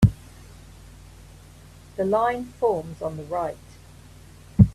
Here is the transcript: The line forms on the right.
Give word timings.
The 1.95 2.05
line 2.05 2.45
forms 2.57 3.03
on 3.03 3.17
the 3.17 3.23
right. 3.25 3.55